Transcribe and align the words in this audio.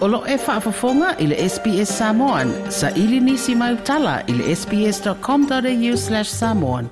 Olo 0.00 0.22
e 0.28 0.36
whaafafonga 0.36 1.18
i 1.18 1.26
le 1.26 1.36
SPS 1.48 1.90
Samoan. 1.98 2.50
Sa 2.70 2.90
ili 2.90 3.20
nisi 3.20 3.54
mai 3.54 3.74
utala 3.74 4.22
i 4.28 4.32
le 4.32 4.54
sps.com.au 4.56 5.96
slash 6.04 6.30
samoan. 6.30 6.86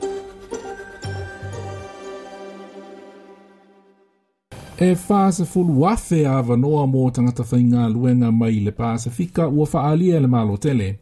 E 4.86 4.90
whaase 5.08 5.44
fulu 5.48 5.80
wafe 5.82 6.20
a 6.28 6.36
vanoa 6.42 6.84
mō 6.86 7.06
tangata 7.16 7.44
whainga 7.52 7.86
luenga 7.88 8.28
mai 8.32 8.60
le 8.66 8.72
Pasifika 8.72 9.48
ua 9.48 9.66
whaalia 9.72 10.20
le 10.20 10.26
malo 10.26 10.56
tele. 10.56 10.98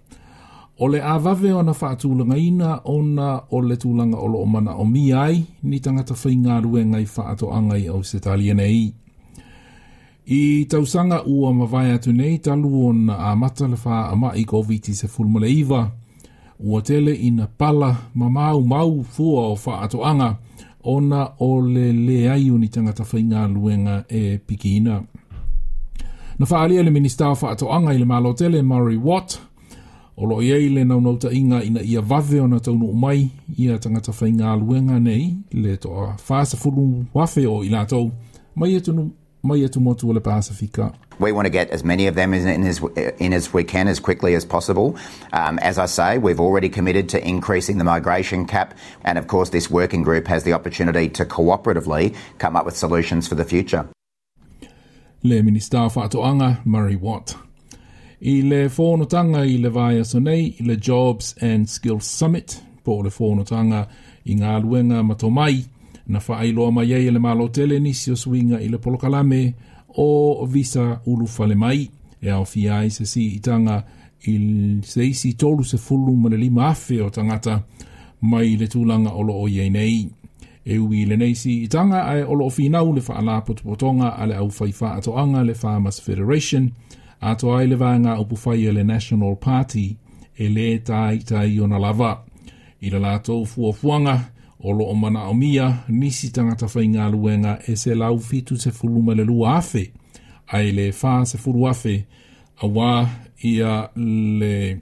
O 0.79 0.87
le 0.89 1.03
awawe 1.03 1.53
ona 1.59 1.73
whaatūlanga 1.75 2.39
ina 2.39 2.77
ona 2.85 3.41
o 3.51 3.61
le 3.61 3.75
tūlanga 3.77 4.17
o 4.23 4.29
loomana 4.29 4.75
o 4.79 4.83
o 4.83 4.85
mi 4.95 5.09
ai 5.13 5.43
ni 5.63 5.81
tangata 5.81 6.15
whainga 6.23 6.61
luenga 6.61 7.01
i 7.03 7.07
whaato 7.19 7.51
angai 7.53 7.87
au 7.89 8.05
se 8.05 8.21
talia 8.21 8.55
nei. 8.55 8.93
I 10.29 10.65
tausanga 10.69 11.23
ua 11.27 11.55
mawai 11.55 11.91
atu 11.91 12.13
nei 12.13 12.39
talu 12.39 12.87
o 12.89 12.93
na 12.93 13.15
a 13.19 13.31
mata 13.41 13.67
a 14.11 14.17
mai 14.21 14.45
koviti 14.51 14.93
se 14.95 15.07
fulmole 15.09 15.49
iwa. 15.61 15.81
Ua 16.61 16.81
tele 16.87 17.13
i 17.15 17.29
na 17.37 17.45
pala 17.61 17.91
ma 18.19 18.27
mau 18.37 18.59
mau 18.73 18.93
fua 19.15 19.41
o 19.47 19.55
wha 19.67 19.73
ato 19.85 19.99
anga 20.11 20.31
ona 20.93 21.21
o 21.47 21.51
le 21.75 21.87
le 22.07 22.17
aiu 22.35 22.55
ni 22.61 22.69
tangata 22.75 23.05
whainga 23.11 23.41
luenga 23.55 23.95
e 24.19 24.23
pikiina. 24.47 24.95
Na 26.39 26.45
wha 26.51 26.61
alia 26.63 26.83
le 26.83 26.91
minister 26.91 27.29
wha 27.43 27.51
ato 27.51 27.67
i 27.95 27.99
le 27.99 28.05
malo 28.13 28.33
tele 28.39 28.63
Murray 28.63 28.97
Watt. 28.97 29.31
Olo 30.17 30.41
i 30.43 30.51
ei 30.57 30.69
le 30.75 30.85
naunauta 30.85 31.29
inga 31.39 31.59
ina 31.69 31.81
ia 31.93 32.01
vave 32.11 32.41
ona 32.41 32.59
taunu 32.61 32.87
umai 32.87 33.31
ia 33.59 33.79
tangata 33.79 34.11
whainga 34.19 34.57
luenga 34.61 34.97
nei 35.07 35.23
le 35.63 35.73
toa 35.83 36.17
wha 36.29 36.39
sa 36.51 36.57
fulu 36.61 37.05
wafe 37.15 37.47
o 37.47 37.57
ilatou. 37.67 38.07
Mai 38.59 38.75
e 38.75 38.81
tunu 38.87 39.05
We 39.49 39.59
want 39.59 40.01
to 41.47 41.51
get 41.51 41.71
as 41.71 41.85
many 41.85 42.07
of 42.09 42.15
them 42.17 42.35
in 42.35 42.65
as, 42.67 42.83
in 43.19 43.33
as 43.33 43.53
we 43.53 43.63
can 43.63 43.87
as 43.87 44.01
quickly 44.01 44.35
as 44.35 44.45
possible. 44.45 44.97
Um, 45.33 45.61
as 45.61 45.79
I 45.79 45.87
say, 45.87 46.19
we've 46.19 46.41
already 46.41 46.69
committed 46.69 47.09
to 47.11 47.25
increasing 47.29 47.79
the 47.79 47.85
migration 47.85 48.47
cap, 48.47 48.77
and 49.05 49.19
of 49.19 49.29
course, 49.29 49.51
this 49.51 49.71
working 49.71 50.03
group 50.03 50.27
has 50.27 50.43
the 50.43 50.53
opportunity 50.53 51.09
to 51.11 51.25
cooperatively 51.25 52.17
come 52.39 52.57
up 52.57 52.65
with 52.65 52.77
solutions 52.77 53.29
for 53.29 53.37
the 53.37 53.45
future. 53.45 53.89
Le 55.23 55.43
minister 55.43 55.77
Fatoanga, 55.91 56.65
Murray 56.67 56.97
Watt. 56.97 57.37
I 58.21 58.43
le 58.43 58.69
whonotanga 58.69 59.41
i 59.43 59.63
le 59.63 59.71
vaia 59.71 60.05
sonei 60.05 60.61
i 60.61 60.65
le 60.67 60.75
Jobs 60.77 61.37
and 61.41 61.69
Skills 61.71 62.05
Summit, 62.05 62.61
po 62.83 62.97
le 62.97 63.11
whonotanga 63.11 63.87
i 64.27 64.35
ngā 64.35 64.61
luenga 64.65 65.03
matomai, 65.07 65.67
na 66.09 66.21
faailoa 66.21 66.73
mai 66.73 66.95
ai 66.95 67.07
e 67.07 67.11
le 67.11 67.19
malotele 67.19 67.79
nisi 67.81 68.13
o 68.13 68.17
suiga 68.17 68.61
i 68.63 68.69
le 68.69 68.79
polokalame 68.79 69.41
o 69.99 70.47
visa 70.47 71.01
ulufale 71.07 71.55
mai 71.57 71.91
e 72.23 72.31
aofia 72.31 72.77
ai 72.79 72.91
se 72.91 73.05
siitaga 73.07 73.83
i 74.31 74.39
se 74.83 75.07
isi 75.07 75.33
tolu 75.35 75.65
se 75.65 75.77
fulu 75.77 76.15
ma 76.17 76.29
le 76.29 76.37
lima 76.37 76.69
afe 76.69 77.03
o 77.03 77.11
tagata 77.11 77.61
mai 78.23 78.57
le 78.57 78.69
tulaga 78.69 79.11
o 79.19 79.23
loo 79.23 79.49
iai 79.49 79.71
nei 79.71 80.09
e 80.65 80.79
ui 80.79 81.05
lenei 81.07 81.35
siitaga 81.35 82.07
ae 82.07 82.23
o 82.25 82.35
loo 82.35 82.51
finau 82.51 82.95
le 82.95 83.01
faalā 83.03 83.41
potopotoga 83.43 84.09
a 84.15 84.25
le 84.31 84.35
aufaifa 84.39 84.95
atoaga 84.95 85.43
le 85.43 85.55
farmers 85.55 85.99
federation 86.03 86.71
atoa 87.21 87.61
ai 87.61 87.67
le 87.67 87.77
vaega 87.77 88.21
upufaia 88.23 88.71
e 88.71 88.73
le 88.79 88.83
national 88.85 89.37
party 89.37 89.97
e 90.39 90.47
lē 90.55 90.69
taitai 90.87 91.59
ona 91.61 91.79
lava 91.83 92.13
i 92.85 92.91
le 92.93 92.99
latou 92.99 93.43
fuafuaga 93.47 94.36
o 94.61 94.73
lo 94.73 94.85
o 94.85 94.95
mana 94.95 95.29
o 95.29 95.35
mia 95.35 95.85
nisi 95.89 96.31
tangata 96.33 96.67
whai 96.73 96.89
ngā 96.89 97.11
luenga 97.13 97.59
e 97.69 97.75
se 97.77 97.95
lau 97.95 98.17
fitu 98.19 98.57
se 98.59 98.71
fulu 98.71 99.03
male 99.03 99.25
lua 99.25 99.57
afe 99.59 99.91
a 100.47 100.63
le 100.63 100.91
wha 101.03 101.25
se 101.27 101.39
fulu 101.39 101.67
afe 101.69 101.97
a 102.63 102.67
wā 102.67 103.07
ia 103.45 103.89
le 103.97 104.79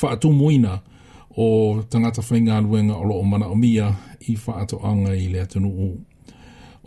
whaatu 0.00 0.32
muina 0.32 0.78
o 1.36 1.46
tangata 1.90 2.22
whai 2.30 2.40
ngā 2.40 2.60
luenga 2.64 2.96
o 2.96 3.04
lo 3.04 3.18
o 3.20 3.22
mana 3.22 3.48
o 3.48 3.54
mia 3.54 3.92
i 4.28 4.36
whaato 4.46 4.80
anga 4.84 5.14
i 5.16 5.28
le 5.28 5.40
atunu 5.42 5.68
u. 5.68 5.96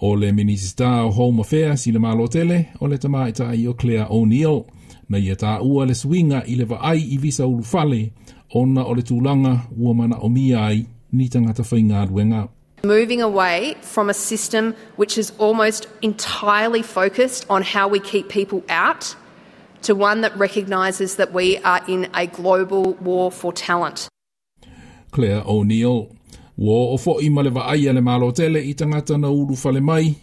O 0.02 0.16
le 0.16 0.32
minisita 0.32 1.04
o 1.04 1.12
Home 1.12 1.42
Affairs 1.42 1.88
i 1.88 1.92
le 1.92 2.00
malo 2.00 2.28
tele 2.28 2.66
o 2.82 2.88
le 2.88 2.98
tamā 2.98 3.28
i 3.30 3.34
tai 3.38 3.68
o 3.68 3.74
Claire 3.74 4.08
O'Neill 4.10 4.64
na 5.10 5.18
ia 5.18 5.36
tā 5.36 5.60
ua 5.62 5.86
le 5.86 5.96
swinga 5.96 6.42
i 6.50 6.56
le 6.56 6.66
vaai 6.66 7.02
i 7.14 7.18
visa 7.18 7.48
ulu 7.48 7.64
fale 7.64 8.10
ona 8.54 8.84
o 8.86 8.94
le 8.96 9.02
tūlanga 9.06 9.54
ua 9.78 9.94
mana 9.94 10.18
o 10.22 10.30
mia 10.30 10.66
ai 10.66 10.82
ni 11.14 11.30
tangata 11.30 11.64
whaingaruenga. 11.64 12.50
Moving 12.84 13.22
away 13.22 13.76
from 13.82 14.10
a 14.10 14.14
system 14.14 14.76
which 14.98 15.18
is 15.18 15.32
almost 15.38 15.88
entirely 16.02 16.82
focused 16.82 17.46
on 17.50 17.62
how 17.62 17.88
we 17.88 18.00
keep 18.00 18.28
people 18.28 18.62
out 18.68 19.16
to 19.84 19.96
one 19.96 20.22
that 20.22 20.36
recognises 20.38 21.16
that 21.16 21.32
we 21.34 21.58
are 21.60 21.82
in 21.88 22.10
a 22.14 22.28
global 22.28 22.94
war 22.96 23.32
for 23.32 23.54
talent. 23.54 24.10
Claire 25.12 25.44
O'Neill. 25.46 26.02
Wō 26.58 26.76
o 26.94 26.98
fo'i 26.98 27.30
ma 27.34 27.42
le 27.42 27.50
wa'ai 27.52 27.88
ale 27.90 28.02
malo 28.02 28.30
tele 28.32 28.58
i 28.70 28.74
tangata 28.74 29.18
na 29.20 29.28
uru 29.30 29.56
fale 29.56 29.82
mai, 29.82 30.16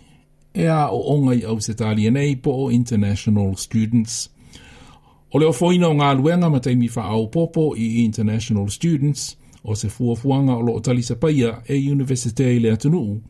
e 0.54 0.64
a 0.66 0.88
o 0.88 1.00
onga 1.16 1.34
i 1.34 1.40
au 1.50 1.56
se 1.60 1.72
tālia 1.74 2.12
nei 2.14 2.36
po 2.36 2.52
o 2.64 2.68
International 2.76 3.56
Students. 3.56 4.28
O 5.32 5.38
leo 5.42 5.50
fo'ina 5.52 5.88
o 5.88 5.94
ngā 5.98 6.12
luenga 6.20 6.50
ma 6.50 6.60
teimi 6.62 6.88
wha 6.94 7.02
au 7.10 7.26
popo 7.28 7.70
i 7.76 8.04
International 8.04 8.68
Students, 8.70 9.32
o 9.64 9.74
se 9.74 9.88
fuafuanga 9.88 10.54
o 10.56 10.60
loo 10.60 10.82
e 11.68 11.90
universite 11.90 12.44
i 12.56 12.60
le 12.60 12.70
atunuu 12.72 13.20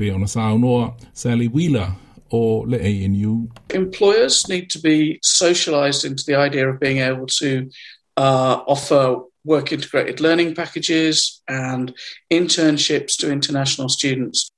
e 0.00 0.12
ona 0.12 0.26
saunoa 0.26 0.96
Sally 1.12 1.48
Wheeler 1.48 1.92
or 2.30 2.66
ANU. 2.66 3.48
Employers 3.74 4.48
need 4.48 4.70
to 4.70 4.78
be 4.78 5.18
socialized 5.22 6.04
into 6.04 6.22
the 6.24 6.34
idea 6.34 6.68
of 6.68 6.80
being 6.80 6.98
able 6.98 7.26
to 7.26 7.68
uh, 8.16 8.62
offer 8.66 9.16
work 9.44 9.72
integrated 9.72 10.20
learning 10.20 10.54
packages 10.54 11.42
and 11.48 11.92
internships 12.30 13.16
to 13.16 13.30
international 13.32 13.88
students. 13.88 14.48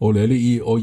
O 0.00 0.08
le 0.08 0.24
i 0.26 0.60
o 0.60 0.74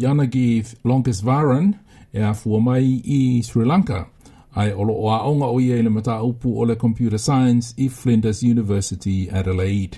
Longest 0.83 1.23
Varan 1.23 1.79
e 2.13 2.19
a 2.22 2.35
mai 2.59 3.01
i 3.06 3.41
Sri 3.41 3.63
Lanka. 3.66 4.07
ai 4.56 4.74
olo 4.74 4.94
o 4.94 5.12
aonga 5.14 5.46
o 5.48 5.60
ia 5.60 5.78
ina 5.80 5.90
mata 5.90 6.24
upu 6.24 6.60
o 6.62 6.66
le 6.66 6.76
computer 6.76 7.20
science 7.20 7.74
i 7.78 7.90
Flinders 7.90 8.44
University 8.44 9.28
Adelaide. 9.32 9.98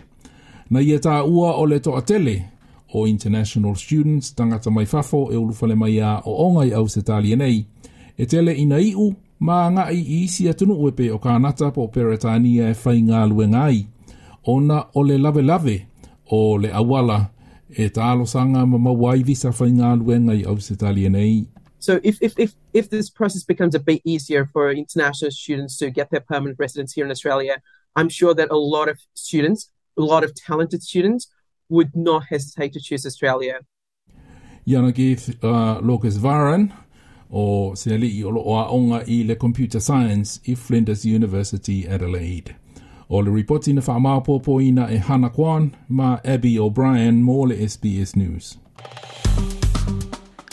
Na 0.69 0.79
ia 0.81 0.97
tā 0.99 1.21
ua 1.27 1.53
o 1.57 1.65
le 1.67 1.79
toatele 1.79 2.41
o 2.93 3.05
international 3.07 3.75
students 3.75 4.33
tangata 4.35 4.71
mai 4.71 4.85
fafo 4.85 5.27
e 5.31 5.35
ulufale 5.37 5.75
mai 5.75 5.99
a 5.99 6.21
o 6.25 6.33
ongai 6.47 6.73
au 6.73 6.89
se 6.89 7.01
tali 7.01 7.35
nei. 7.35 7.65
E 8.17 8.25
tele 8.25 8.53
ina 8.57 8.79
iu 8.79 9.13
ma 9.39 9.69
nga 9.71 9.91
i 9.91 9.99
isi 10.23 10.49
atunu 10.49 10.73
uepe 10.83 11.11
o 11.11 11.17
kānata 11.19 11.71
po 11.71 11.87
Peretania 11.87 12.69
e 12.69 12.75
whai 12.85 13.01
ngā 13.01 13.21
lue 13.29 13.47
ngai. 13.47 13.85
Ona 14.47 14.83
o 14.95 15.01
le 15.03 15.17
lave 15.17 15.41
lave 15.43 15.77
o 16.31 16.57
le 16.57 16.71
awala 16.73 17.29
e 17.69 17.89
tālo 17.93 18.25
sanga 18.25 18.65
ma 18.65 18.77
mawai 18.77 19.21
visa 19.23 19.53
whai 19.59 19.69
ngā 19.71 19.91
lue 19.99 20.17
ngai 20.19 20.41
au 20.49 20.57
se 20.59 20.75
tali 20.75 21.09
nei. 21.09 21.45
So 21.79 21.99
if, 22.03 22.17
if, 22.21 22.33
if, 22.39 22.53
if 22.73 22.89
this 22.89 23.09
process 23.09 23.43
becomes 23.43 23.75
a 23.75 23.79
bit 23.79 24.01
easier 24.03 24.45
for 24.45 24.71
international 24.71 25.31
students 25.31 25.77
to 25.77 25.89
get 25.91 26.09
their 26.09 26.21
permanent 26.21 26.57
residence 26.59 26.93
here 26.93 27.05
in 27.05 27.11
Australia, 27.11 27.57
I'm 27.95 28.09
sure 28.09 28.33
that 28.35 28.49
a 28.49 28.57
lot 28.57 28.89
of 28.89 28.99
students, 29.13 29.71
a 29.97 30.01
lot 30.01 30.23
of 30.23 30.33
talented 30.33 30.81
students, 30.83 31.27
would 31.69 31.95
not 31.95 32.23
hesitate 32.29 32.73
to 32.73 32.81
choose 32.81 33.05
Australia. 33.05 33.59
Yanagith 34.67 35.37
uh, 35.43 35.79
Locus 35.79 36.17
Varan, 36.17 36.71
or 37.29 37.73
Sinali 37.73 38.21
Onga 38.23 39.03
i 39.07 39.27
le 39.27 39.35
Computer 39.35 39.79
Science 39.79 40.39
i 40.47 40.55
Flinders 40.55 41.05
University 41.05 41.87
Adelaide. 41.87 42.55
O 43.09 43.17
le 43.17 43.29
reporting 43.31 43.75
na 43.75 43.81
whamaupopo 43.81 44.61
ina 44.61 44.87
e 44.89 44.97
Hannah 44.97 45.29
Kwan, 45.29 45.75
ma 45.89 46.19
Abby 46.25 46.57
O'Brien 46.59 47.23
mō 47.23 47.51
SBS 47.67 48.15
News. 48.15 48.57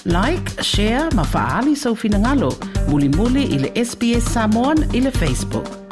Like, 0.05 0.61
share, 0.63 1.09
ma 1.17 1.23
faali 1.25 1.73
sau 1.75 1.95
finangalo. 1.95 2.53
Muli 2.89 3.09
muli 3.09 3.43
ile 3.49 3.73
le 3.75 3.85
SBS 3.85 4.29
Samoan 4.33 4.77
i 4.93 5.03
Facebook. 5.11 5.84